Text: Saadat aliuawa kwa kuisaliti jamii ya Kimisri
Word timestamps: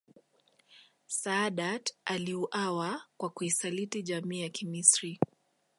Saadat 1.07 1.93
aliuawa 2.05 3.01
kwa 3.17 3.29
kuisaliti 3.29 4.03
jamii 4.03 4.41
ya 4.41 4.49
Kimisri 4.49 5.19